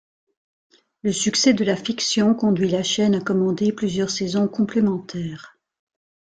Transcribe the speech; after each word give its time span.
Le 1.03 1.11
succès 1.13 1.53
de 1.53 1.63
la 1.63 1.75
fiction 1.75 2.33
conduit 2.33 2.69
la 2.69 2.81
chaîne 2.81 3.13
à 3.13 3.21
commander 3.21 3.71
plusieurs 3.71 4.09
saisons 4.09 4.47
complémentaires. 4.47 5.59